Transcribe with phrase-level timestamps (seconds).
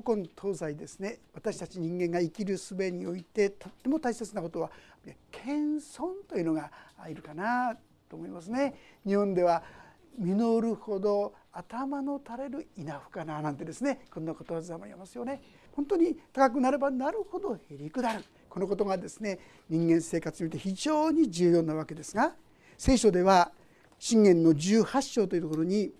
[0.00, 4.70] 古今東西ですね私たち人間が生きる術においてとっても大切なことは
[5.30, 6.70] 謙遜というのが
[7.08, 7.76] いるかな
[8.08, 8.74] と思いますね。
[9.06, 9.62] 日本では
[10.18, 15.40] 実るほど頭の垂れる稲穂かななんてですねこんなことわざも言いますよね。
[15.72, 19.38] 本当に高くなればなるほどへりくだるこのことがですね
[19.68, 22.34] 人間生活において非常に重要なわけですが
[22.76, 23.52] 聖書では
[23.98, 25.92] 信玄の18章というところに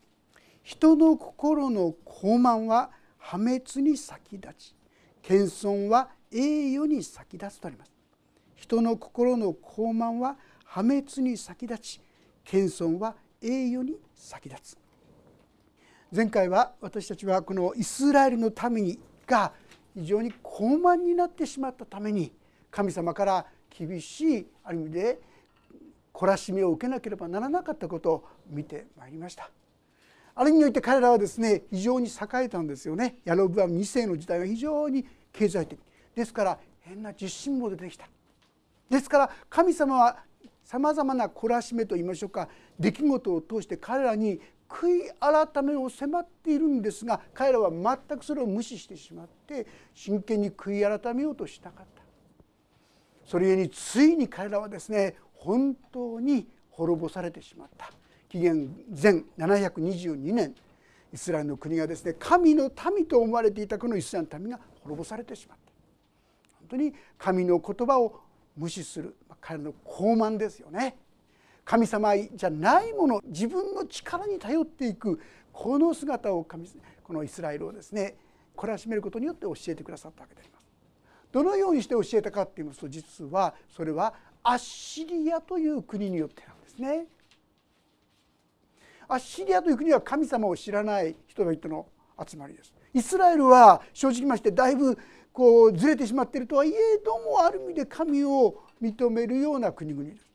[0.63, 4.75] 人の心の高慢は破滅に先立ち
[5.23, 7.93] 謙遜は栄誉に先立つとあります。
[8.57, 12.01] 人の心の高慢は破滅に先立ち
[12.45, 14.79] 謙遜は栄誉に先立つ。
[16.15, 19.53] 前回は私たちはこのイスラエルの民が
[19.95, 22.33] 非常に高慢になってしまったために
[22.71, 25.21] 神様から厳しいある意味で
[26.15, 29.51] 懲らしめを受けなければならなかったことを見てまいりました。
[30.41, 33.17] ある意味において彼らはですね非常に栄えたんですよね。
[33.25, 35.81] ヤロブアム2世の時代は非常に経済的。
[36.15, 38.07] ですから変な自信も出てきた。
[38.89, 40.19] ですから神様は
[40.63, 52.03] さまざまな懲らしめといいましょうか出来事を通して彼らに悔い改めを迫っているんですが彼らは全くそれを無視してしまって真剣に悔い改めようとしなかった。
[53.27, 57.91] それゆえについに彼らはですね本当に滅ぼされてしまった。
[58.29, 60.55] 紀元前722年
[61.13, 65.73] イスラエルの国がですね神の民と思われていたこのイスラエルの民が滅ぼされてしまった
[66.61, 68.21] 本当に神の言葉を
[68.57, 70.97] 無視する彼の傲慢ですよね
[71.65, 75.21] 神様じゃないもの自分の力に頼っていく
[75.53, 76.69] この姿を神
[77.03, 78.17] このイスラエルをですね
[78.57, 80.65] 懲らしめることによって教えてくださったわけであります。
[81.31, 87.07] どのようにして教えたかっていいますと実はそれはアッシリアという国によってなんですね。
[89.09, 91.87] アッシリアという国は神様を知らない人々の
[92.29, 92.75] 集まりです。
[92.93, 94.99] イスラエルは正直ましてだいぶ
[95.33, 100.27] こうずれてしまっているとはいえどもある意味で神を認めるような国々です。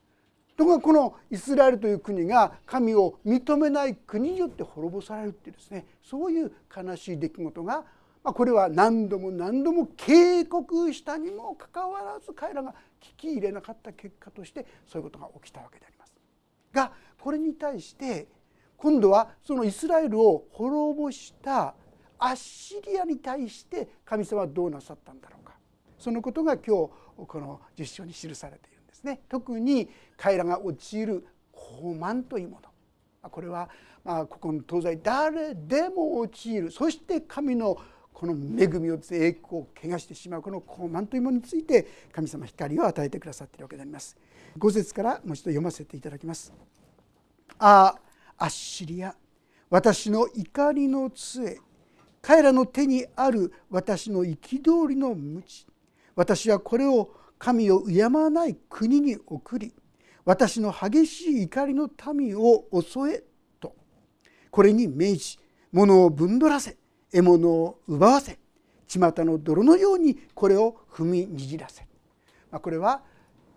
[0.58, 7.84] ところがこのイスラエルという国が神を認めない国によって滅ぼされるっていうですねそういう悲しい出来事が、
[8.24, 16.14] これは何度も何度も警告したにもかかわらず彼らが聞き入れなかった結果としてそういうことが起きたわけであります。
[16.72, 18.28] がこれに対して
[18.84, 21.74] 今度はそのイスラエルを滅ぼした
[22.20, 25.54] アッシリアに対して神様はどうなさったんだろうか
[25.98, 26.92] そのことが今日
[27.26, 28.88] この実証に記されているん。
[28.88, 32.60] ですね特に彼らが陥る傲慢というも
[33.24, 33.70] のこれは
[34.04, 37.78] まあここの東西誰でも陥るそして神の
[38.12, 44.18] この恵みを栄光を汚してしまうこの傲慢というものについて神様光を与えてくださっているわけであります。
[44.58, 46.52] 5節からもう一度読ませていただきます。
[47.60, 49.16] ああアッシリア
[49.70, 51.60] 私の怒りの杖。
[52.22, 55.66] 彼らの手にある私の憤りの鞭。
[56.16, 59.74] 私はこれを神を敬わない国に送り。
[60.26, 63.24] 私の激しい怒りの民を襲え。
[63.60, 63.76] と。
[64.52, 65.40] これに命じ
[65.72, 66.78] 物をぶんどらせ。
[67.12, 68.38] 獲物を奪わせ。
[68.88, 71.82] 巷の泥のようにこれを踏みにじらせ、
[72.52, 73.02] まあ、これは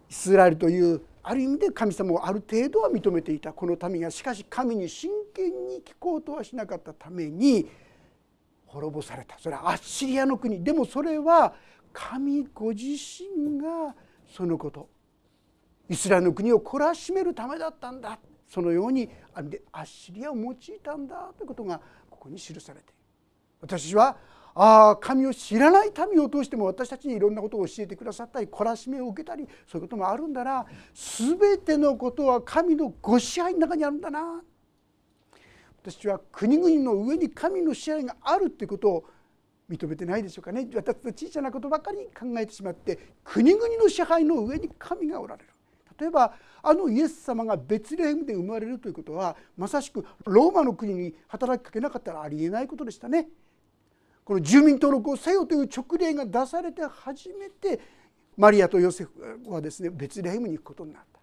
[0.09, 7.69] イスラエルというある意味で神様をある程度は認めていたこの民がしかし神に真剣に聞こうとはしなかったために
[8.65, 9.37] 滅ぼされた。
[9.37, 10.63] それはアッシリアの国。
[10.63, 11.53] でもそれは
[11.93, 13.93] 神ご自身が
[14.29, 14.89] そのこと。
[15.89, 18.21] イスラエルの国を懲らしめるためだったんだ。
[18.47, 22.95] そのようにアッシリアを用いたんだということがここに記されている。
[23.63, 24.17] 私は
[24.59, 30.65] ああ神を知らない民を通しても私たちにいろんなことを教えてくださったり懲らしめを受けたりそういうこともあるんだな。
[30.95, 34.43] 全てのことは神のご支配の中にあるんだな。
[35.83, 39.05] 私は国々の上に神の支配があるっていうことを
[39.69, 40.67] 認めてないでしょうかね。
[40.73, 45.51] 私たちの小さなことばかり考えてしまって国々の支配の上に神がおられる。
[46.01, 53.29] 例えばあのイエス様がベツレヘムで生まれるということはまさしくローマの国に働きかけなかったらありえないことでしたね。
[54.27, 57.79] この住民登録をせよという直令が出されて初めて
[58.37, 59.13] マリアとヨセフ
[59.49, 61.21] はですねベツレヘムに行くことになった。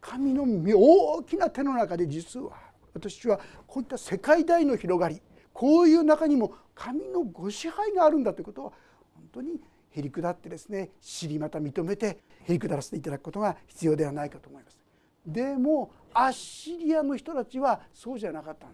[0.00, 0.44] 神の
[0.76, 2.50] 大きな手の中で実は
[2.92, 3.38] 私は
[3.68, 8.72] こういった世界大の広がりこういう中にも神のご支配があるんだということを
[9.14, 9.60] 本当に
[9.90, 14.76] へりくだってですね知りまた認めてへりくだらせていただくことが必要ではないかと思います。
[15.24, 18.72] でもアッシリアの人たちはそうじゃなかったの。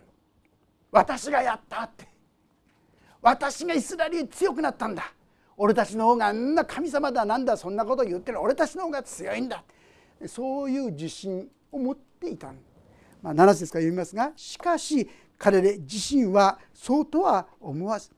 [0.92, 2.15] 私がやったって
[3.26, 5.12] 私がイスラエルに強くなったんだ。
[5.56, 7.56] 俺たちの方があんな神様だなんだ。
[7.56, 8.40] そんなこと言ってる。
[8.40, 9.64] 俺たちの方が強いんだ。
[10.28, 12.52] そういう自信を持っていた
[13.22, 18.10] まあ、7節から読みますがしかし彼自身はそうとは思わず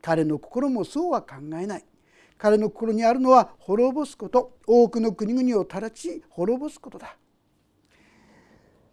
[0.00, 1.84] 彼の心もそうは考えない。
[2.36, 4.56] 彼の心にあるのは滅ぼすこと。
[4.68, 7.16] 多くの国々を直ち滅ぼすことだ。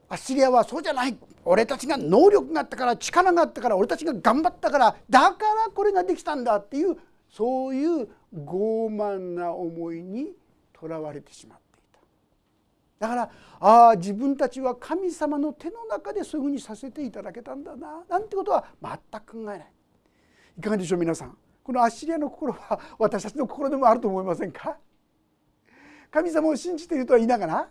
[0.08, 1.18] アッシリアはそうじゃない。
[1.44, 6.98] 俺たちが能力があったから力があったから俺たちが頑張ったからだからこれができたんだっていう
[7.30, 10.34] そういう傲慢な思いに
[10.74, 11.82] とらわれてしまってい
[13.00, 13.08] た。
[13.08, 13.30] だから
[13.60, 18.04] ああ自分たちは神様の手の中でそういうふうにさせていただけたんだな。
[18.10, 19.72] なんてことは全く考えない。
[20.58, 21.38] いかがでしょう皆さん。
[21.64, 24.78] このアッシリアの心は私たちの心でもあると思いませんか？
[26.12, 27.70] 神様を信じているとは言いながら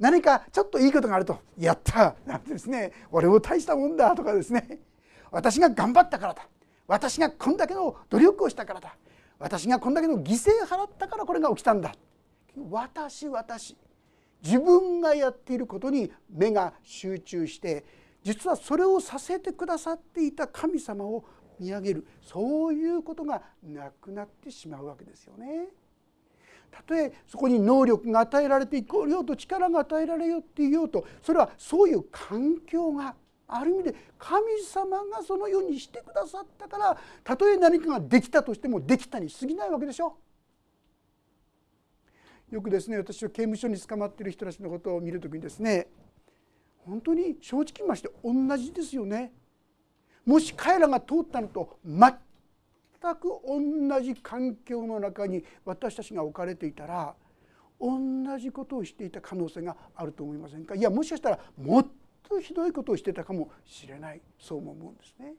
[0.00, 4.80] 何かちょっといいことがあると「やった!」なんてですね「俺も大したもんだ」とかですね
[5.30, 6.48] 「私が頑張ったからだ」
[6.88, 8.96] 「私がこんだけの努力をしたからだ」
[9.38, 11.94] 「私がこんだけの犠牲払ったからこれが起きたんだ」
[12.70, 13.76] 私私
[14.42, 17.84] 自分がやっていることに目が集中して
[18.22, 21.24] 実はそれをさせてくださっていた神様を
[21.58, 25.68] 見上げるそういうことがなくなってしまうわけですよね。
[26.70, 33.14] たとえそこに能力が与えられていこうようと力が与えられようっていようとそれはそういう環境が
[33.46, 40.16] ある意味で神様がそのようにしてくださったからたとえ何かができたとしてもできたに過ぎないわけでしょ。
[42.50, 45.86] よくですね私は刑務所に捕まっている人たちのことを見る時にですね
[46.78, 49.32] 本当に正直言いまして同じですよね。
[50.24, 51.98] もし彼らが通ったのと全
[53.02, 53.28] 全く
[53.88, 57.14] 同じ環境の中に私たちが置かれていたら
[57.80, 57.98] 同
[58.38, 60.74] じことをしていた可能性があると思いませんか？
[60.74, 61.86] いやもしかしたらもっ
[62.28, 65.34] とひどいことをしてたかもしれないそうも思うんですね。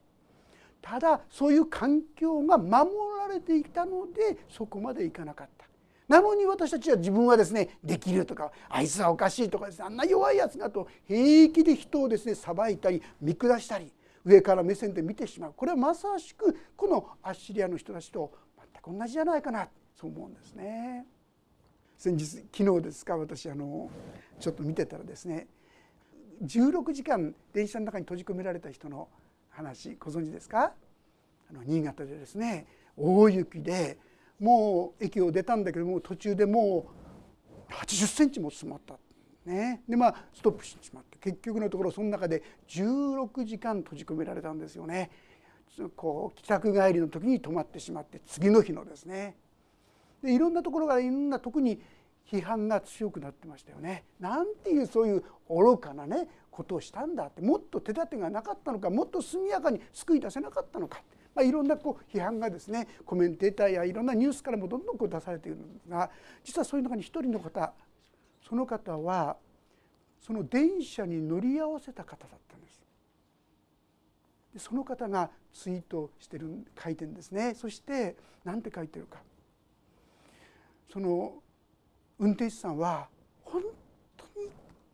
[0.81, 5.65] ただそういう環境が守られていたのでそこまでいかなかった。
[6.07, 13.93] なのに私たちは自分はですねできるとかあいつはおかしいとかですねあんな弱いやつだと平気で人をですね裁いたり見下したり
[14.23, 15.53] 上から目線で見てしまう。
[15.55, 19.67] これはまさしくこのアッシリアの人たちと全く同じじゃないかな。
[19.93, 21.05] そう思うんですね。
[21.97, 23.89] 先日昨日ですか私あの
[24.39, 25.47] ちょっと見てたらですね
[26.43, 29.07] 16時間電車の中に閉じ込められた人の
[29.49, 30.73] 話ご存知ですか？
[31.49, 32.65] あの新潟でですね
[32.97, 33.99] 大雪で
[34.39, 36.87] もう駅を出たんだけども途中でも
[37.69, 38.95] う80センチも積もった。
[39.45, 45.09] ね、でまあストップしてしまって結局のところその中で16時間閉じ込められたんですよね。
[45.95, 49.37] こう帰宅帰りの時に泊まってしまって次の日のですね
[50.21, 51.81] でいろんなところからいろんな特に
[52.29, 54.03] 批判が強くなってましたよね。
[54.19, 61.01] なんていうそういう愚かなねことをしたんだってもっと手立てがなかったのかもっと速やかに救い出せなかったのか、
[61.33, 66.09] まあ、いろんなこう批判がですねコメンテーターやいろんなニュースからもどんどんこう出されているんですが
[66.43, 67.73] 実はそういう中に一人の方
[68.51, 69.37] その方は
[70.19, 72.83] その電車に乗り合わせた方だったんです。
[74.53, 77.53] でその方がツイートしてる書いてるんですね。
[77.55, 79.19] そして何て書いてるか。
[80.91, 81.35] その
[82.19, 83.07] 運転手さんは
[83.41, 83.63] 本
[84.17, 84.49] 当に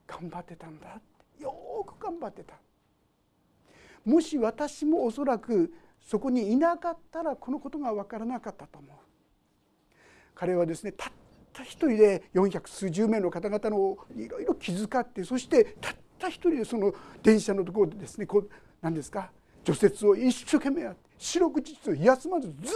[0.06, 1.02] 頑張ってたんだっ
[1.38, 1.44] て。
[1.44, 1.52] よ
[1.84, 2.54] く頑張ってた。
[4.06, 8.96] もし私もおそらくそこにいなかったらこのことが分からなかったと思う。
[10.36, 11.12] 彼はですねたっ
[11.58, 16.94] た一人で四百数十名の方々のいろいろ気遣ってそしてたった一人でその
[17.24, 18.50] 電車のところでですねこう
[18.82, 19.32] 何ですか
[19.64, 22.76] 除雪を一生懸命やって四六時中休まずずっ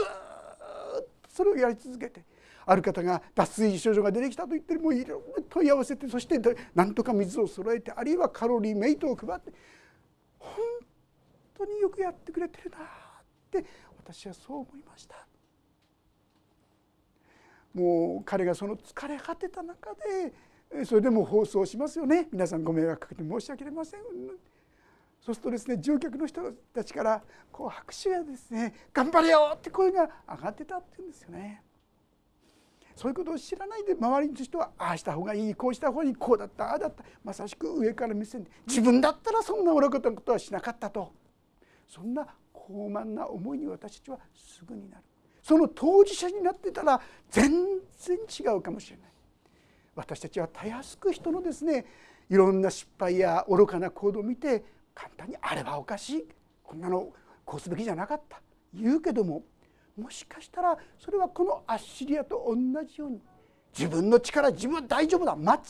[1.22, 2.24] とそれをやり続けて
[2.66, 6.40] ある方が脱水症状が出てきたと言ってもういろいろ問い合わせてそして
[6.74, 9.52] なんとか水を揃えてあるいはカロリーメイトを配って
[10.40, 10.52] 本
[11.58, 12.82] 当によくやってくれてるなっ
[13.52, 13.64] て
[14.04, 15.31] 私はそう思いました。
[17.74, 19.92] もう彼がその疲れ果てた中
[20.72, 24.02] でそれでも放送しますよね皆さんご迷惑かけて申し訳ありません
[25.22, 26.42] そうするとですね乗客の人
[26.74, 31.64] たちからこう拍手やですね「頑張れよ!」って声が上がってたって言うんですよね。
[32.96, 41.14] そういうことを知らないで周りの人はああした方がいいこうした方がいいこうだったああだったまさしく上から目線で自分だったらそんな愚かなことはしなかったと
[41.88, 45.04] そんな高慢な思いに私たちはすぐになる。
[45.52, 47.52] その当事者になってたら全
[48.00, 49.12] 然違うかもしれない。
[49.96, 51.86] 私たちはたやすく人のですね
[52.30, 54.64] いろんな失敗や愚かな行動を見て
[54.96, 56.28] 簡単にあれはおかしい
[56.64, 57.10] こんなの
[57.44, 58.42] こうすべきじゃなかった
[58.74, 59.44] 言うけども
[59.98, 62.56] もしかしたらそれはこのアッシリアと同
[62.86, 63.20] じように
[63.78, 65.62] 自分の力自分は大丈夫だ間違っ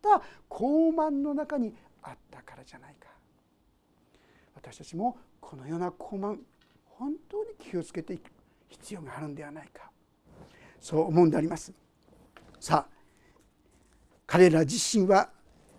[0.00, 3.08] た傲慢の中にあったからじゃないか。
[4.54, 6.38] 私たちもこのような傲慢
[6.86, 8.37] 本当に気をつけていく。
[8.68, 9.90] 必要があるんではないか。
[10.80, 11.72] そう思うんであります。
[12.60, 12.98] さあ
[14.26, 15.30] 彼ら自身は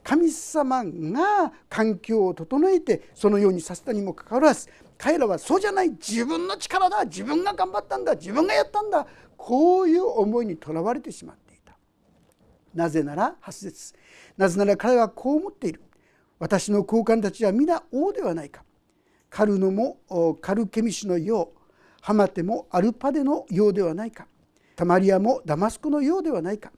[0.04, 4.68] 神様が環境を整えてそのようにさせたにもかかわらず
[4.98, 9.06] 彼らはそうじゃない自分の力だ自分が頑張ったんだ自分がやったんだ
[9.38, 11.78] こういう思いにとらわれてしまっていた。
[12.74, 13.94] なぜなら8節。
[14.36, 15.82] なぜなら彼はこう思っている。
[16.40, 18.64] 私の高官たちは皆王ではないか。
[19.30, 20.00] カルノも
[20.42, 21.59] カルケミシのよう
[22.02, 24.28] ハマテもアルパデのようではないか。
[24.76, 26.72] タマリアもダマスコのようではないか。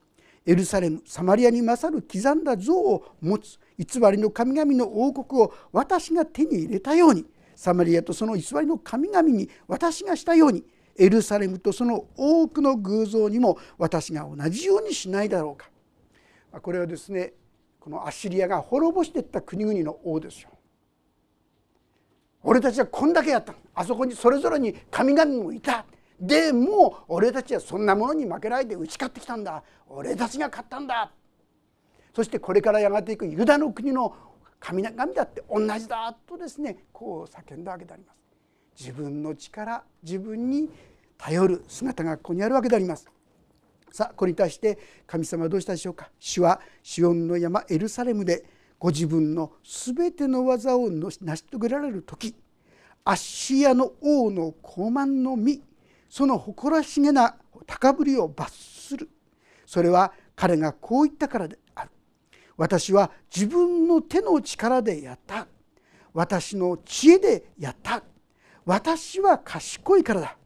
[0.46, 7.26] エルサレムサマリアに勝る刻んだ像を持つ偽りの神々の王国を私が手に入れたように。
[7.56, 10.64] サマリアとその偽りの神々に私がしたように。
[10.98, 15.70] エルサレムとその多くの偶像にも私が同じようにしないだろうか。
[16.60, 17.34] これはですね
[17.80, 20.50] このアッシリアが滅ぼしていった国々の王ですよ。
[22.44, 23.54] 俺たちはこんだけやった。
[23.76, 25.86] あそこにそれぞれに神々もいた。
[26.20, 29.64] でも俺たちはそんなものに負けないで打ち勝ってきたんだ。
[29.88, 31.12] 俺たちが勝ったんだ。
[32.16, 34.14] そしてこれからやがていくユダの国の
[34.60, 35.44] 神々だって。
[35.50, 38.18] 同じだとですねこう叫んだわけであります。
[38.80, 40.70] 自分の力自分に
[41.18, 43.08] 頼る姿がここにあるわけであります。
[43.92, 46.10] さあこれに対して神様はどうしたでしょうか。
[46.20, 48.46] 主はシオンの山エルサレムで
[48.82, 52.34] ご自分の全ての技を成し遂げられる時
[53.06, 55.62] アッシアの王の高慢の実
[56.10, 57.36] その誇らしげな
[57.68, 59.08] 高ぶりを罰する。
[59.68, 61.92] それは彼がこう言ったからである。
[62.58, 65.48] 私は自分の手の力でやった。
[66.12, 68.04] 私の知恵でやった。
[68.66, 70.38] 私は賢いからだ。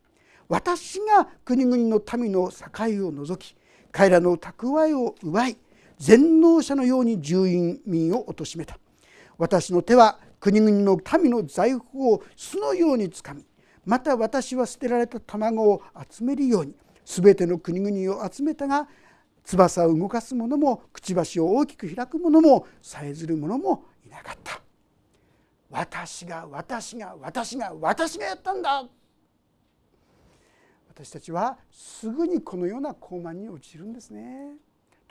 [0.49, 3.55] 私が国々の民の境を除き
[3.93, 5.57] 彼らの蓄えを奪い
[5.97, 8.77] 全能者のように住民を貶めた。
[9.37, 13.45] 私の手は国々の民の財宝を巣のようにつかみ
[13.85, 16.75] また私は捨てられた卵を集めるように
[17.05, 18.87] 全ての国々を集めたが
[19.43, 24.61] 翼を動かす者もくちばしを大きく開く者もさえずる者もいなかった。
[25.69, 28.87] 私が私が私が私がやったんだ。
[30.89, 34.53] 私たちはすぐにこのような高慢に陥るんですね。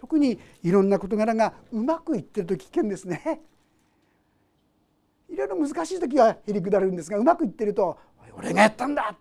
[0.04, 3.40] 特にいろんな事柄がうまくいってると危険ですね
[5.30, 7.98] いろいろ難しい時はへりくだるんですがうまくいってると
[8.36, 9.16] 「俺がやったんだ!」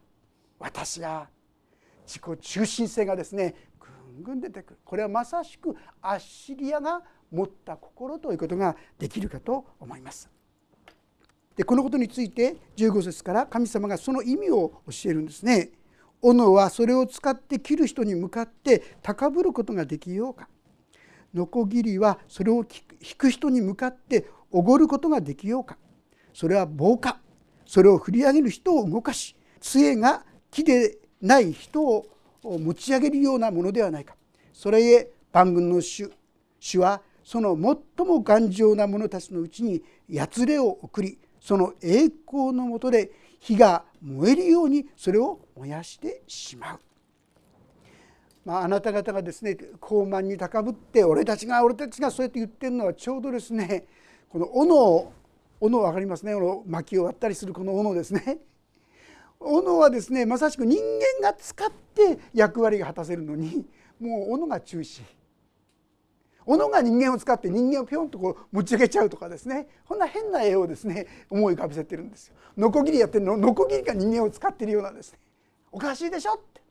[0.59, 1.29] 私が
[2.05, 10.29] 自己中心性がですねぐんぐん出てくるこれはまさしくアッシリアが持った心ということができるかと思います。
[11.55, 15.71] でこのことについて15節から神様がその意味を教えるんですね。
[16.21, 20.49] 斧はそれを使って切る人に向かって高ぶることができようか
[21.33, 22.65] ノコギリはそれを
[23.01, 25.77] 引く人に向かっておごることができようか。
[26.33, 27.19] それは棒か
[27.65, 32.05] それを振り上げる人を動かし杖が木でない人を
[32.43, 34.15] 持ち上げるようなものではないか。
[34.51, 36.11] それへ万軍の主
[36.59, 37.55] 主はその
[37.97, 46.79] 最も頑丈な者たちのうちにやつれを送りその栄光のもとで火が燃えるようにそれを燃やしてしまう。
[48.45, 53.85] まあ、あなた方がですね高慢に高ぶって俺たちが俺たちがそうやって言ってるのはちょうどですね
[54.29, 55.13] この斧を
[55.61, 56.33] 斧分かりますね。
[56.33, 58.39] この薪を割ったりするこの斧ですね。
[59.39, 63.65] 斧はですねまさしく人間が使って役割が果たせるのに
[63.99, 65.03] もう斧が中止。
[66.45, 69.67] 斧が人間を使って人間をぴょんとこう持ち上げちゃうとかですね。
[69.87, 72.35] こんな変な絵をですね思い浮かべせてるんですよ。
[72.57, 75.19] ノコギリやってるのノコギリが人間を使ってるようなですね。
[75.71, 76.62] おかしいでしょって。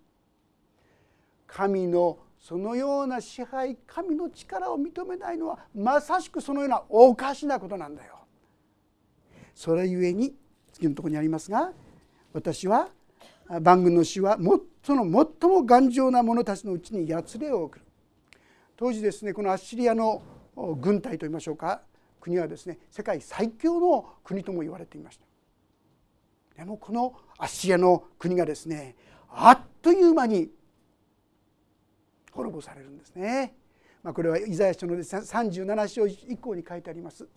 [1.53, 8.19] 神のそのような支配神の力を認めないのはまさしくそのようなおかしなことなんだよ。
[9.55, 10.35] それゆえに
[10.73, 11.73] 次のとこにありますが
[12.33, 12.89] 私は
[13.61, 14.39] 万軍の死は
[14.83, 17.85] その最も頑丈な者たちのうちにやつれを送る
[18.77, 20.23] 当時ですねこのアッシリアの
[20.81, 21.83] 軍隊といいましょうか
[22.19, 25.27] 国はですね世界最強の国とも言われていました
[26.57, 28.97] でもこのアッシリアの国がですね
[29.29, 30.49] あっという間に
[32.33, 33.55] 滅ぼされるんですね、
[34.03, 37.29] まあ、これはイザヤ書の37章以降に書いてあります。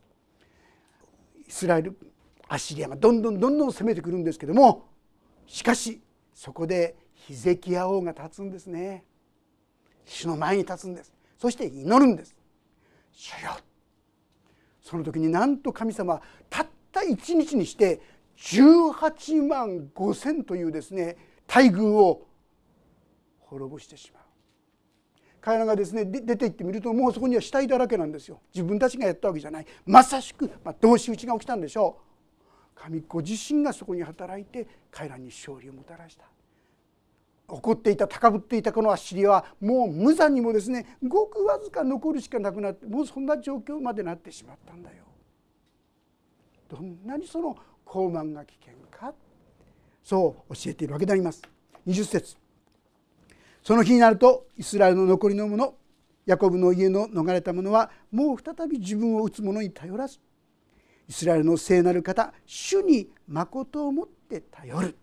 [1.47, 1.95] イスラエル
[2.47, 4.87] アッシリアがどんどんどんどん攻めてくるんですけども
[5.47, 6.01] しかし
[6.33, 9.03] そこでヒゼキヤ王が立つんですね。
[10.05, 11.13] 主の前に立つんです。
[11.37, 12.35] そして祈るんです。
[13.11, 13.57] 主よ。
[14.81, 18.01] その時になんと神様たった一日にして
[18.37, 22.27] 18万5千というですね大軍を
[23.39, 24.24] 滅ぼしてしまう。
[25.45, 28.41] 彼らがですね出て行ってみるともうそこには死体だらけなんですよ。
[28.51, 29.65] 自分たちがやったわけじゃない。
[29.85, 32.73] まさしく、まあ、同士討ちが起きたんでしょう。
[32.73, 36.25] 神ご自身がそこに働いて彼らに勝利をもたらした。
[37.47, 45.03] 怒っていた高ぶっていたこのアッシリアはもう無残にもですねごくわずか残るしかなくなってもうそんな状況までなってしまったんだよ。
[46.67, 49.13] どんなにその高慢が危険か。
[50.03, 51.43] そう教えているわけであります。
[51.85, 52.44] 20節。
[53.65, 55.73] その日になるとイスラエルの残りの者
[56.27, 60.19] ヤコブの家の逃れた者はもう再び自分を打つ者に頼らず
[61.09, 64.95] イスラエルの聖なる方主に誠をもって頼る、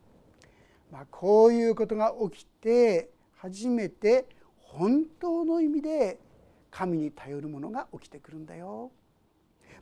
[0.93, 4.29] まあ、こういうことが起きて初めて
[4.59, 6.21] 本当の意味で
[6.71, 8.93] 神に頼るものが起きてくるんだよ。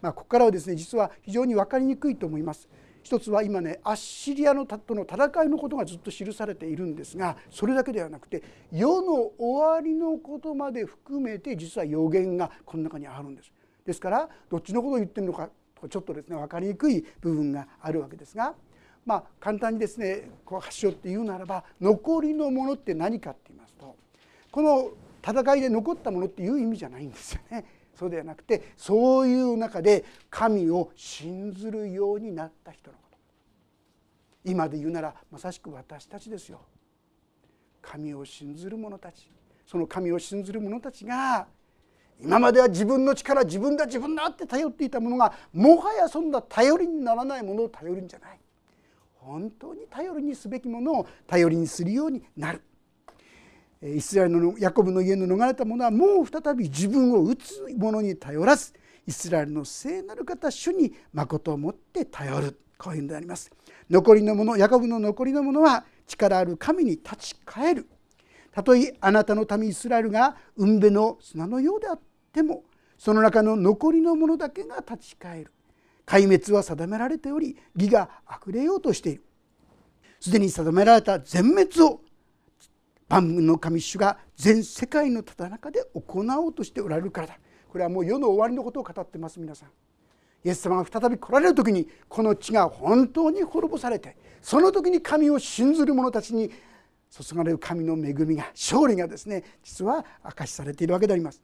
[0.01, 2.67] まあ、ここからはですね実は非常に分かりにくいと思います。
[3.03, 8.43] 一つは今ねアッシリアのとの戦いのことがずっと記されているんですがそれだけではなくて
[8.73, 13.53] 世の終わりのことまで含めて実は予言がこの中にあるんです。
[13.85, 15.49] ですからどっちのことを言ってるのか
[15.89, 18.55] ちょっとですね分かりにくい部分があるわけですが、
[19.07, 23.97] まあ、簡単にですねこう発祥って言うならば残りのものって何かって言いますと
[24.51, 24.91] この
[25.27, 27.65] 戦いで残ったものっていう意味じゃないんですよね。
[28.01, 33.19] そうではなくてそういう中で神を信ずるようになった人のこと。
[34.43, 36.63] 今で言うならまさしく私たちですよ。
[37.83, 39.31] 神を信ずる者たち。
[39.67, 41.47] その神を信ずる者たちが
[42.19, 48.41] 今までは自分の力自分だ自分だって頼っていたものがもはやそんな頼りにならないものを頼るんじゃない。
[49.17, 52.63] 本当に頼りにすべきものを頼りにするようになる。
[53.83, 58.75] イスラエルのヤコブの家の逃れた者はもう再び自分を打つ者に頼らず
[59.07, 62.61] イスラエルの聖なる方主に誠をもって頼る。
[62.77, 63.51] こういうのであります。
[63.89, 67.89] 残りの者ヤコブの残りの者は力ある神に立ち返る。
[68.53, 72.01] たとえあなたの民イスラエルが海辺の砂のようであっ
[72.33, 72.65] ても
[72.99, 75.53] その中の残りの者だけが立ち返る。
[76.05, 79.25] 壊滅は定められており義があふれようとしている。
[80.21, 82.03] すでに定められた全滅を
[83.11, 87.39] 万軍の神主が全世界のただ中で行おうとしておられるからだ。
[87.69, 89.71] これはもう世の終わりのことを語ってます皆さん。
[90.45, 96.51] イエス様が再び来られる時にこの地が本当に滅ぼされてその時に神を信ずる者たちに
[97.11, 101.43] 注がれる神の恵みが勝利がですね実は明かしされているわけであります。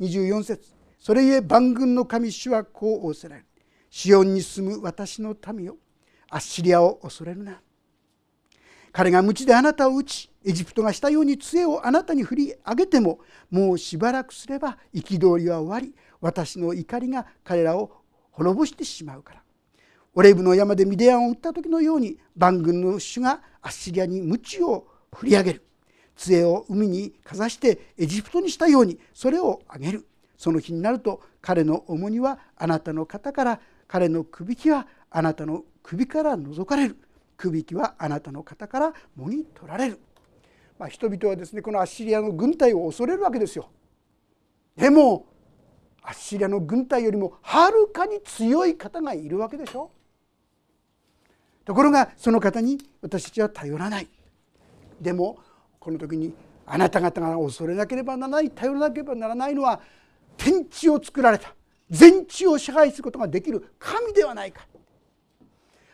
[0.00, 3.46] 24節それゆえ万軍の神主はこう仰せられる。
[3.90, 5.76] シオンに住む私の民よ
[6.30, 7.60] アッシリアを恐れるな。
[8.92, 15.94] 彼が鞭であなたを打ちエジプトがしたように杖をあなたに振り上げてももうしばらくすれば憤りは終わり。
[16.20, 17.90] 私の怒りが彼らを
[18.30, 19.42] 滅ぼしてしまうから。
[20.14, 25.64] オレブの山でミディアンを撃った時のように万軍の主がアッシリアに鞭を振り上げる。
[26.14, 28.98] 杖を海にかざしてエジプトにしたように。
[29.14, 30.06] それをあげる。
[30.36, 36.96] その日になると彼の重荷はあなたの肩から彼のくびきはあなたの首から覗かれる。
[37.36, 39.98] くびきはあなたの肩からもぎ取られる、
[40.78, 43.70] まあ、人々はですねこのアッシリアの軍隊を恐れるわけですよ。
[44.76, 45.26] でも
[46.02, 49.90] アッシリアの軍隊よりもはるかに強い方がいるわけでしょ。
[51.64, 54.08] ところがその方に私たちは頼らない。
[55.00, 55.38] でも
[55.78, 56.34] この時に
[56.66, 59.80] あなた方が恐れなければならない頼らなければならないのは
[60.36, 61.54] 天地を作られた
[61.90, 64.66] 全地を支配することができる神ではないか。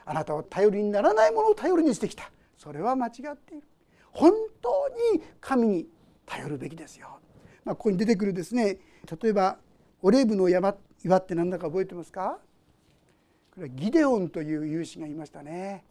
[0.07, 2.31] あなたは頼りにならないものを頼りにしてきた。
[2.57, 3.68] それは間違っている。
[4.19, 5.87] 本当に神に
[6.27, 7.21] 頼るべきですよ、
[7.65, 8.79] まあ、ここに出てくるですね
[9.23, 9.59] 例えば
[10.03, 12.39] オレーブの山岩って何だか覚えてますか？
[13.55, 15.85] これはギデオンという勇士がいましたね。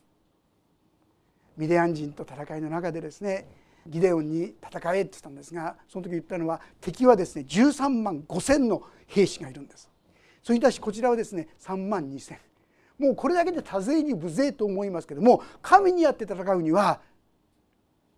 [1.55, 3.47] ミディアン人と戦いの中でですね
[3.87, 9.89] ギデオンに戦えって言ったんですがその時言ったのは敵はですね13万5,000の兵士がいるんです。
[10.43, 12.35] それに対しこちらはですね3万2,000
[12.99, 16.99] もうこれだけで多勢に無勢と思いますけども神にやって戦うには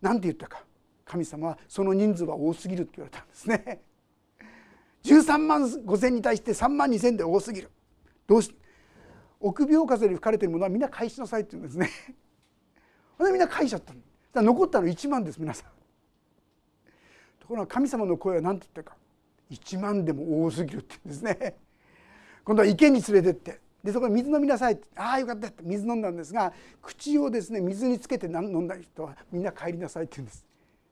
[0.00, 0.64] 何て言ったか
[1.04, 3.82] 神様はその人数は多すぎるって言われたんですね。
[5.02, 7.70] 13万5千に対して3万2千で多すぎる。
[8.26, 8.54] どうし
[9.40, 11.90] 臆病風に吹かれてるものはみんな返しなさいって言うんですね。
[13.18, 13.94] ほんでみんな返しちゃった
[14.32, 15.70] だ残ったの1万です皆さん。
[17.40, 18.96] ところが神様の声は何て言ったか
[19.50, 21.56] 1万でも多すぎるって言うんですね。
[22.44, 30.46] 今度は池に連れてってでそこで水飲みなさいってああよかったって水飲んだんですが口をですね水につけて飲んだ人はみんな帰りなさいって言うんです。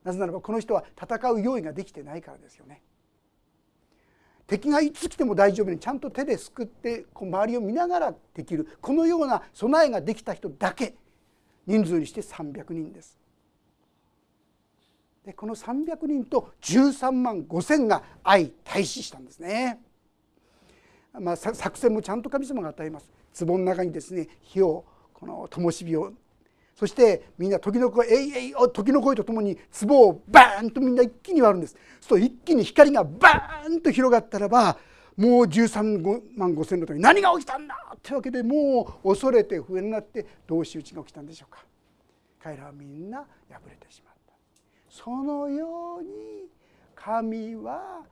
[0.05, 2.83] なぜならばこの人は戦う用意ができてないからですよね。
[4.47, 10.95] 敵がいつ来ても大丈夫にちゃんと手ですくってこう周りを見ながらできるこのような備えができた人だけ
[11.67, 13.19] 人数にして300人です。
[15.27, 19.79] でこの300人と13万5千が相対視したんですね。
[21.13, 23.11] まあ、作戦もちゃんと神様が与えます。
[23.45, 26.13] 壺の中にですね火をこの灯火を。
[26.75, 31.77] そしてみんな時の声「えいえい時の声」とともに壺をバーンとみんな一気に割るんです。
[32.01, 34.79] そうと一気に光がバーンと広がったらば
[35.17, 41.65] もう13万5千の時に何が起きたんだってわけでもう恐れて不安になって同士討ちが起きたんでしょうか。
[42.41, 44.33] 彼らはみんな敗れてしまった。
[44.89, 46.49] そのように
[46.95, 48.05] 神は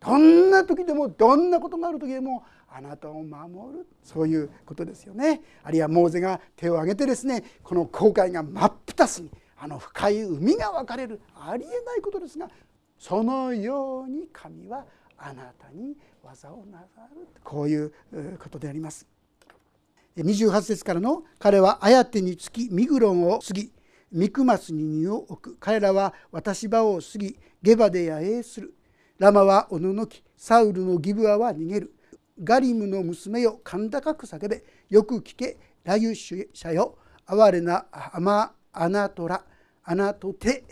[0.00, 3.86] どんな時でもどんなことがある時でもあなたを守る。
[4.02, 5.42] そういうことですよね。
[5.62, 11.20] あるいはモーゼが手を挙げてですねこの航海が真っ二つにあの深い海が分かれる。
[11.34, 12.48] ありえないことですが
[12.98, 14.86] そのように神は
[15.18, 17.26] あなたに技をなさる。
[17.44, 17.92] こういう
[18.42, 19.06] ことであります。
[20.16, 23.72] 28節からの「彼は綾手につきミグロンを過ぎ
[24.12, 25.56] ミクマスに荷を置く。
[25.60, 28.74] 彼らは私場を過ぎゲバで野営する。
[29.20, 31.94] ラマはおののきサウルのギブアは逃げる。
[32.42, 34.64] ガリムの娘よ甲高く叫べ。
[34.88, 36.96] よく聞けラユシュ者よ。
[37.26, 39.44] 哀れなアマアナトラ
[39.84, 40.64] アナトテ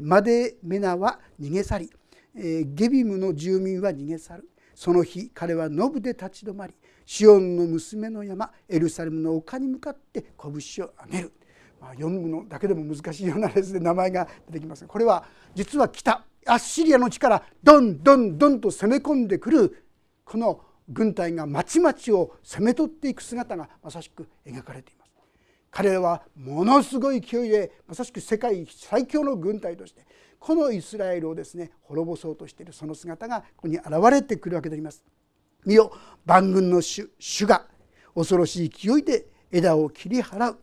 [0.00, 1.90] マデメナは逃げ去り。
[2.34, 4.48] ゲビムの住民は逃げ去る。
[4.74, 6.72] その日彼はノブで立ち止まり
[7.04, 11.32] シオンの娘の山エルサレムの丘に向かって拳を上げる、
[11.78, 19.84] まあ、読むのだけでも難しいようなですね名前が出てきますこれは実は北アッシリアの地からどんどんどんと攻め込んでくる
[20.24, 25.10] この軍隊が町々を攻め取っていく姿がまさしく描かれています。
[25.70, 30.04] 彼らはものすごい勢いでまさしく世界最強の軍隊として
[30.38, 35.04] このイスラエルをですね滅ぼそうとしているその姿がここに現れてくるわけであります。
[35.64, 35.92] 見よ
[36.24, 37.66] 万軍の主主が
[38.14, 40.58] 恐ろしい勢いで枝を切り払う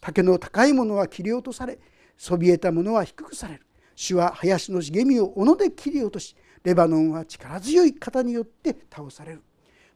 [0.00, 1.78] 竹の高いものは切り落とされ
[2.16, 9.42] そびえたものは低くされる主は林の茂みを斧で切り落としレバノンは力強い方によって倒される、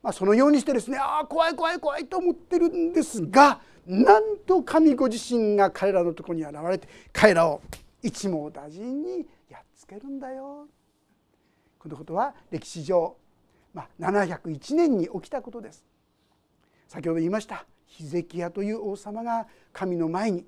[0.03, 7.63] まあ、そのようにしてですねああ怖い怖い怖いと思ってるんですがなんと神ご自身が彼らのところに現れて彼らを
[8.03, 10.69] 一網打尽にやっつけるんだよ。
[11.79, 13.17] このことは歴史上、
[13.73, 15.85] まあ、701年に起きたことです。
[16.87, 20.45] 先ほど言いましたヒゼキヤという王様が神の前に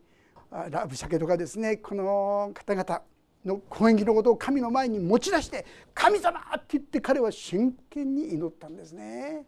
[0.70, 3.02] ラブシャケとかですねこの方々
[3.44, 9.46] の攻撃のことを神の前に持ち出して「神様!」って言って彼は真剣に祈ったんですね。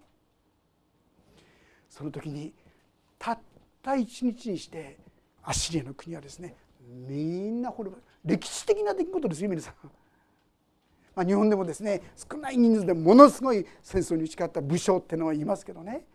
[1.88, 2.54] その時に
[3.18, 3.38] たっ
[3.82, 4.98] た一日にして
[5.42, 6.56] アッシリアの国はですね
[6.88, 9.74] みんな滅ぶ歴史的な出来事ですよ皆さん。
[11.14, 16.06] まあ、日本でもですね少ない人数でものすごい戦争に打ち勝った武将ってのはいますけどね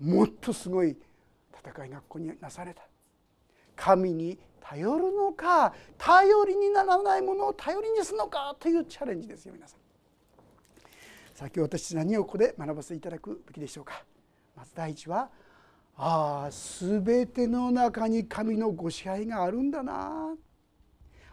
[0.00, 0.96] もっとすごい
[1.56, 2.82] 戦いがここになされた
[3.76, 4.38] 神に
[4.68, 9.80] 頼るのか頼りにならないものを頼りにするのかというチャレンジですよ皆さん。
[11.34, 14.02] さあ今日私何をここで学ばせていただくべきでしょうか。
[14.56, 15.28] まず第一は
[15.96, 20.34] ああ全ての中に神のご支配があるんだな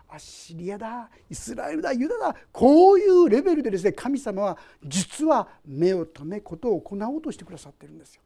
[0.10, 8.22] アッシリアだイスラエルだユダだこういうレベルでですね神様は実は目を留めことを行おうとしてくださってるんですよ。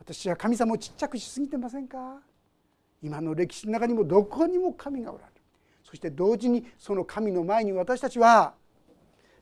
[0.00, 2.20] 私は神様をちっちゃくしすぎてませんか？
[3.04, 5.42] 今の歴史の中にもどこにも神がおられる
[5.82, 8.54] そして同時にその神の前に私たちは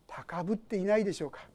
[0.09, 1.47] 高ぶっていないでしょうか。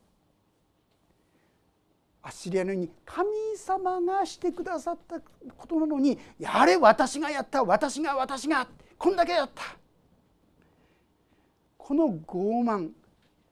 [2.24, 8.68] アッシリアのように神様がしてくださったことなのにやれ私がやった私が私が
[8.98, 9.64] こんだけやった。
[11.78, 12.90] この傲慢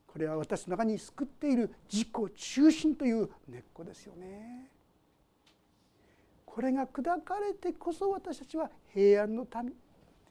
[0.08, 4.72] これは私の中に救っている自己中心という根っこですよね。
[6.56, 9.74] これが砕かれてこそ私たちは平安の民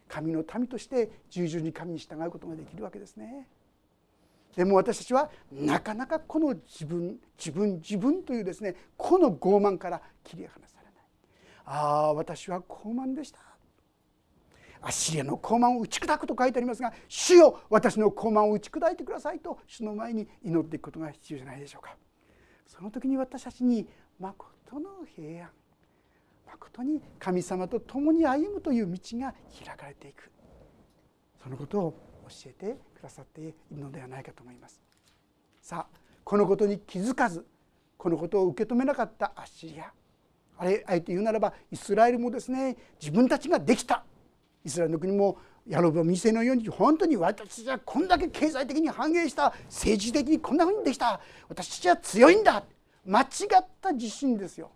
[0.09, 3.47] 神の民として従順に神に従うことができるわけですね。
[4.57, 10.95] でも私たちはなかなかこの自分自分自分というですねこの傲慢から切り離されない。
[11.67, 13.41] ああ私は傲慢でした。
[14.81, 21.95] アッシリアの傲慢を打ち砕くと書いてありますが主よ私の傲慢を打ち砕いてくださいと主の前に祈っていくことが必要じゃないでしょうか。
[22.67, 23.87] その時に私たちに
[24.19, 25.51] 誠の平安
[26.55, 30.31] 誠に神様と共に歩むという道が開かれていく。
[31.43, 31.95] そのことを
[32.29, 34.81] 教えてくださっているのではないかと思います。
[35.61, 37.45] さあこのことに気づかず
[37.99, 39.93] このことを受け止めなかったアッシリア。
[40.57, 44.05] あれあえて言うならばイスラエルもですね自分たちができた。
[44.65, 45.37] イスラエルの国も
[45.67, 49.53] ヤロブは店のように本当に私たちはこんだけ経済的に繁栄した。
[49.67, 51.21] 政治的にこんなふうにできた。
[51.49, 52.65] 私たちは強いんだ。
[53.07, 54.71] 間違った自信ですよ。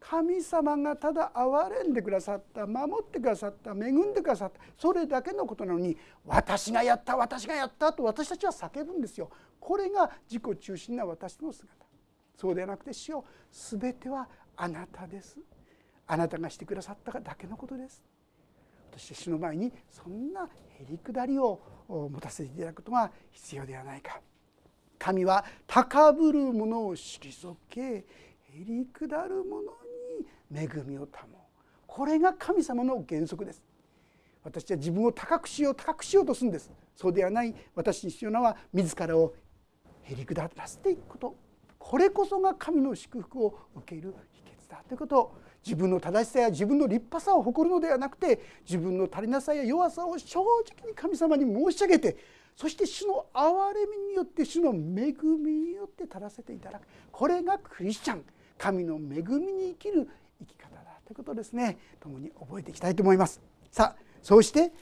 [0.00, 9.30] 神様がただ憐れんでくださった守ってくださった恵んでくださったそれだけのことなのに私がやった私がやったと私たちは叫ぶんですよ。
[9.60, 11.74] これが自己中心な私の姿。
[12.34, 15.38] そうではなくて主よ全てはあなたです。
[16.06, 18.02] あなたがしてくださっただけのことです。
[18.90, 24.20] 私は主の前にそんなへりくだりを持たせていただくことが必要ではないか。
[24.98, 28.04] 神は高ぶる者を退けへ
[28.52, 29.72] りくだる者
[30.54, 31.08] 恵みを保
[31.86, 33.62] これが神様の原則です。
[34.42, 36.70] 私は自分を高くしよう高くしようとするんです。
[36.94, 39.34] そうではない私に必要なのは自らを
[40.02, 41.36] へり下らせていくこと。
[41.78, 45.18] これこそが神の祝福を受ける秘訣だということ。
[45.20, 45.32] を
[45.64, 52.16] 自分の正しさや自分の立派さを誇るのではなくて自分の足りなさや弱さを正直に神様に申し上げて
[52.56, 56.82] そして主の憐れみによって主の恵みによって足らせていただく。
[57.10, 58.24] これがクリスチャン。
[58.58, 60.06] 神の恵みに生きる
[60.40, 60.82] 生き方だ。
[61.04, 63.40] ということですね共に覚えていきたいと思います。
[63.70, 64.72] さあそうして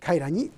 [0.00, 0.50] 彼らに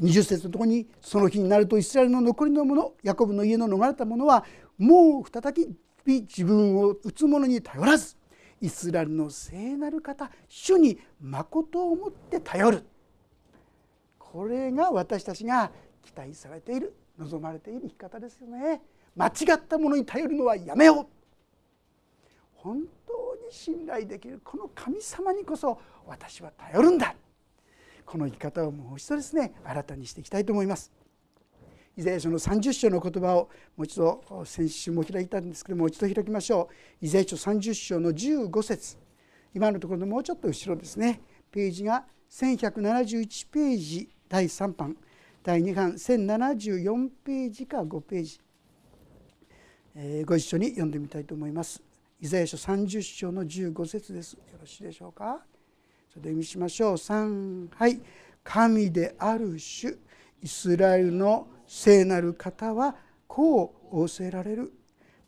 [0.00, 4.44] 20節のところにその日になるとイスラエルの残りの者ヤコブの家の逃れた者は
[4.78, 8.16] もう再び自分を打つ者に頼らず
[8.60, 12.84] イスラエルの聖なる方主に誠をもって頼る。
[14.18, 15.70] これが私たちが
[16.02, 18.82] 期待されている望まれている生き方ですよね。
[19.14, 21.06] 間違ったものに頼るのはやめよう。
[22.66, 23.12] 本当
[23.46, 27.14] に信頼できるこの神様にこそ私は頼るんだ。
[28.04, 30.90] この生き方をもう一度ですね新たにしていきたいと思います。
[31.96, 36.68] イザヤ書の30章の言葉をもう一度先週も開いたんですけどもう一度開きましょ
[37.00, 37.04] う。
[37.06, 38.96] イザヤ書30章の15節。
[39.54, 41.20] 今のところのもうちょっと後ろですね。
[41.52, 44.96] ページが1171ページ第3版。
[45.44, 48.40] 第2版1074ページか5ページ、
[49.94, 51.85] えー、ご一緒に読んでみたいと思います。
[52.18, 54.32] イザヤ書30章の15節です。
[54.32, 55.40] よろしいでしょうか？
[56.08, 56.94] それで読みしましょう。
[56.94, 58.00] 3はい。
[58.42, 59.98] 神である主
[60.42, 64.72] イスラエルの聖なる方はこう仰せられる。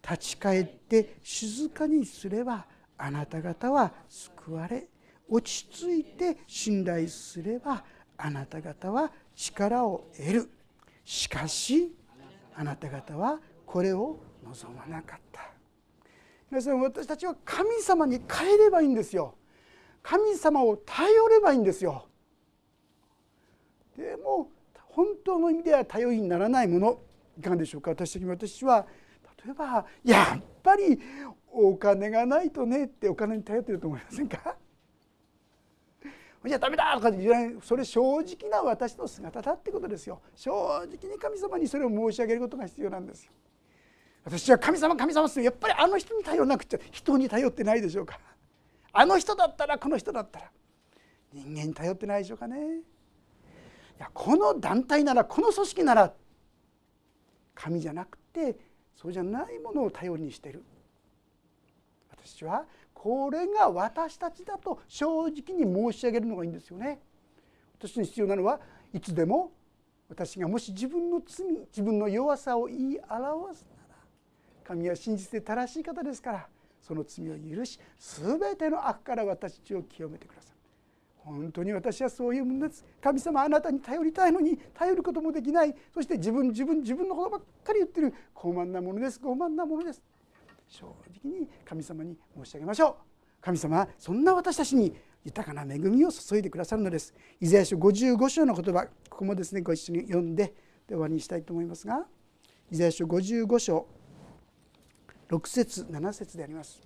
[0.03, 2.65] 立ち返って静かにすれば
[2.97, 4.87] あなた方は救われ。
[5.29, 7.85] 落ち着いて信頼すれば
[8.17, 10.51] あなた方は力を得る。
[11.05, 11.95] しかし
[12.55, 15.58] あなた方はこれを望まなかった。
[16.51, 19.35] 皆さん私たちは神様に変えればいいんですよ。
[20.03, 22.07] 神様を頼ればいいんですよ。
[23.97, 24.49] でも
[24.87, 27.01] 本当の意味では頼りにならないもの
[27.39, 27.91] いかがでしょうか？
[27.91, 28.87] 私的に私は
[29.45, 30.99] 例えばやっぱり
[31.53, 34.57] お金がないとねってお金に頼ってると思いませんか？
[36.47, 43.33] じゃあダメだとか言わないそれ正直な私の姿だってことですよ正直に神様にそれを申し上げることが必要なんですよ
[44.25, 48.19] 私は神様神様ってやっぱりあの人に頼らなくちゃ人に頼ってないでしょうか。
[48.93, 50.51] あの人だったらこの人だったら。
[51.33, 52.57] 人間に頼ってないでしょうかね。
[52.57, 56.13] いやこの団体ならこの組織なら
[57.55, 58.57] 神じゃなくて
[58.97, 60.65] そうじゃないものを頼りにしてる。
[62.11, 67.01] 私はこれが私たちだと正直に申し上げるのがいいんですよね。
[67.79, 68.61] 私に必要なのは
[68.93, 69.53] いつでも
[70.09, 73.67] 私がもし自分の罪自分の弱さを言い表す
[74.69, 76.47] 神は真実で正しい方ですから
[76.83, 80.53] その罪を許し全ての悪から私たちを清めてください。
[81.17, 82.85] 本当に私はそういうものです。
[83.03, 85.75] 神様あなたに頼りたいのに頼ることもできない。
[85.93, 88.15] そして自分自分自分のことばっかり言ってる。
[88.35, 89.21] 傲慢なものです。
[89.23, 90.03] 傲慢なものです。
[90.69, 90.87] 正
[91.25, 92.95] 直に神様に申し上げましょう。
[93.43, 97.15] 神様はそんな私たちに豊かな恵みを注いでくださるのです。
[97.41, 100.55] イザヤ書55章の言葉ここもですねご一緒に読んで
[100.87, 102.07] で終わりにしたいと思いますが
[102.71, 103.87] イザヤ書55章
[105.31, 106.81] 6節7節であります。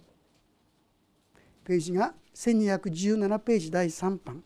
[1.64, 4.42] ページが1217ページ第3版。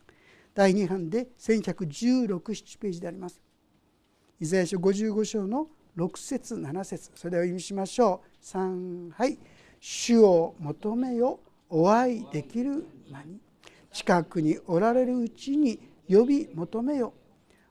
[0.55, 3.41] 第2版で11167ページであります。
[4.39, 7.11] イザヤ書55章の6節7節。
[7.15, 8.45] それではお読みしましょう。
[8.45, 9.39] 3はい
[9.81, 13.41] 「主を求めよお会いできる間に。
[13.93, 17.15] 近くにおられるうちに呼び求めよ。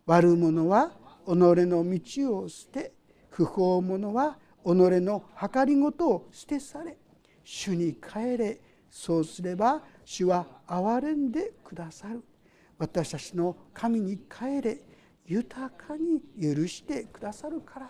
[0.07, 0.91] 悪者は
[1.25, 2.93] 己の道を捨て
[3.29, 4.67] 不法者は己
[5.01, 6.97] の計りごとを捨て去れ。
[7.43, 8.59] 主に帰れ。
[8.89, 12.23] そうすれば主は憐れんでくださる。
[12.77, 14.81] 私たちの神に帰れ。
[15.27, 17.89] 豊かに許してくださるから。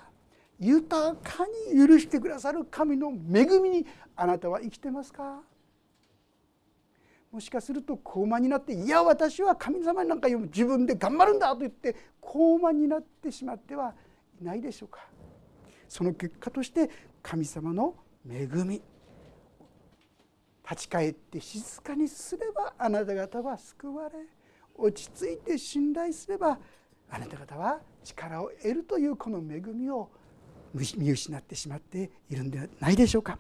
[0.59, 3.85] 豊かに許してくださる神の恵みに
[4.15, 5.41] あなたは生きてますか？
[7.29, 13.93] もしかすると高慢になっていや私は神様になんか自分で頑張るんだと言って高慢になってしまっては
[14.41, 15.05] いないでしょうか？
[15.88, 16.89] その結果として
[17.21, 17.95] 神様の
[18.30, 18.82] 恵み
[20.69, 24.15] 立ち返って静かにすればあなた方は救われ
[24.76, 26.58] 落ち着いて信頼すれば
[27.10, 30.10] あなた方は力を得るというこの恵みを
[30.74, 33.39] 見失ってしまっているんではないでしょうか。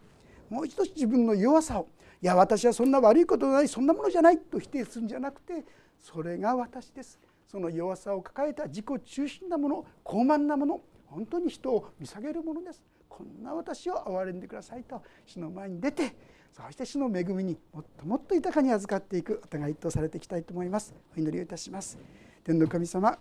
[0.49, 1.87] もう一度自分の弱さを
[2.21, 5.65] いや私はそんな悪いことないそんなものじゃないと否定するんじゃなくて
[5.99, 7.19] それが私です。
[7.47, 12.81] その弱さを抱えた自己中心なもの傲慢なもの本当に人を見下げるものです。
[13.07, 16.13] こんな私を憐れんでくださいと死の前に出て
[16.51, 20.93] そして主の恵みにもっともっと豊かに預かっていくお互い一等されていきたいと思います。
[21.15, 21.97] お祈りをいたします。
[22.43, 23.17] 天の神様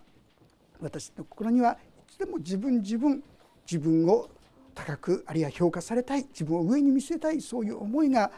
[0.81, 3.23] 私の心にはいつでも自分自分
[3.69, 4.29] 自分を
[4.73, 8.31] 高くあるいは評価されたい自分を上に見せたいそういう思いが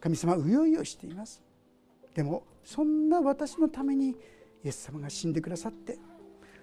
[0.00, 1.42] 神様うよいよしています。
[2.14, 4.16] でもそんな私のためにイ
[4.64, 5.98] エス様が死んでくださって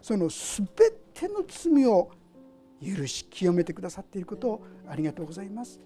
[0.02, 0.68] その全
[1.14, 2.12] ての罪を
[2.82, 5.80] 許し清めてくださっていることをありがとうございます。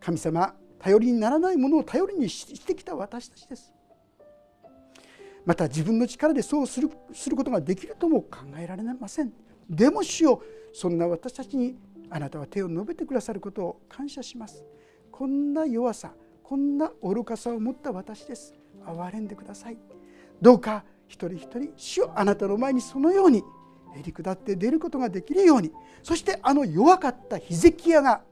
[0.00, 3.72] 神様頼りにならないものを頼りにしてきた私たちです。
[5.44, 9.32] また自分の力でそうするすることができるとも考えられません。
[9.68, 11.76] でも主よそんな私たちに
[12.10, 14.64] あなたは手を述べてくださることを感謝します。
[15.10, 18.54] こんな弱さこんな愚かさを持った私です。
[18.84, 19.78] 憐れんでください。
[20.40, 23.42] どうか一人一人主よあなたの前にそのように
[23.96, 25.72] へり下って出ることができるように。
[26.02, 28.22] そしてあの弱かったヒゼキヤが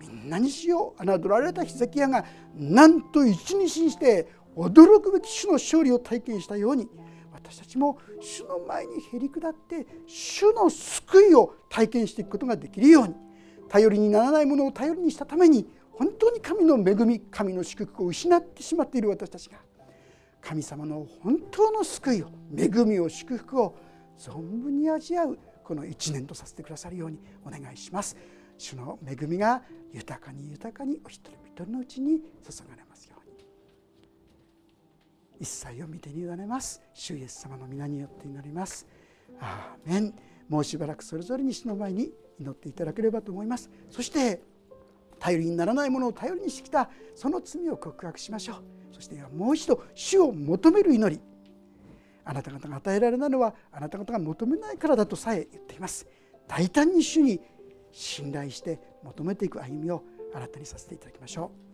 [0.00, 6.88] みんなにしよう侮られたヒゼキヤがなんと一日にして驚くべき主の勝利を体験したように
[7.32, 13.14] 私たちも主の前にへり下って主の救いを体験していくことができるように
[13.68, 19.58] 頼りにならないものを頼りにしたために本当に神の恵み神の祝福を失ってしまっている私たちが
[20.40, 23.76] 神様の本当の救いを恵みを祝福を
[24.18, 28.16] 存分に味わうこの一年とさせてくださるようにお願いします。
[28.56, 32.24] 主の恵みが豊かに豊かにお一人一人のうちに注
[32.68, 33.46] がれますように。
[35.40, 36.82] 一切を見てに委ねます。
[36.92, 38.86] 主イエス様の皆によって祈ります。
[39.40, 40.14] アーメン。
[40.48, 43.70] もうしばらくそれぞれに主の前に祈っていただければと思います。
[43.90, 44.42] そして
[45.18, 46.90] 頼りにならないものを頼りにしてきた。
[47.14, 48.56] その罪を告白しましょう。
[48.92, 51.20] そしてもう一度主を求める祈り。
[52.28, 56.06] あなた方が与えられないのはあなた方が求めないからだとさえ言っています。
[56.46, 57.40] 大胆に主に
[57.90, 61.67] 信頼して求めていく歩みを新たにさせていただきましょう。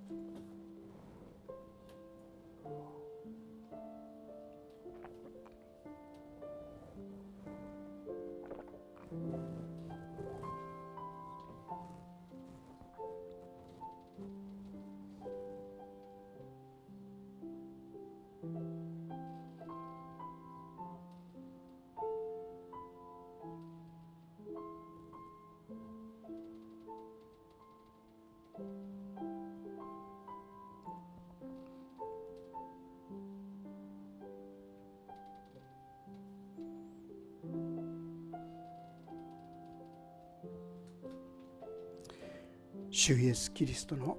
[43.07, 44.17] 主イエス・キリストの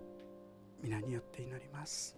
[0.83, 2.15] 皆によって祈ります。